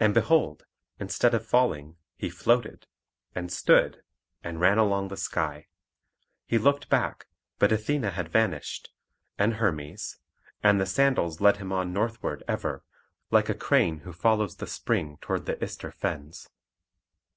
And 0.00 0.12
behold, 0.12 0.66
instead 0.98 1.32
of 1.32 1.46
falling 1.46 1.98
he 2.16 2.28
floated, 2.30 2.88
and 3.32 3.52
stood, 3.52 4.02
and 4.42 4.60
ran 4.60 4.76
along 4.76 5.06
the 5.06 5.16
sky. 5.16 5.68
He 6.46 6.58
looked 6.58 6.88
back, 6.88 7.28
but 7.60 7.70
Athene 7.70 8.02
had 8.10 8.28
vanished, 8.28 8.92
and 9.38 9.54
Hermes; 9.54 10.18
and 10.64 10.80
the 10.80 10.84
sandals 10.86 11.40
led 11.40 11.58
him 11.58 11.70
on 11.72 11.92
northward 11.92 12.42
ever, 12.48 12.82
like 13.30 13.48
a 13.48 13.54
crane 13.54 13.98
who 14.00 14.12
follows 14.12 14.56
the 14.56 14.66
spring 14.66 15.16
toward 15.20 15.46
the 15.46 15.62
Ister 15.62 15.92
fens. 15.92 16.50